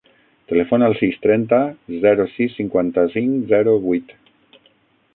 [0.51, 1.59] Telefona al sis, trenta,
[2.05, 4.21] zero, sis, cinquanta-cinc, zero, vuit.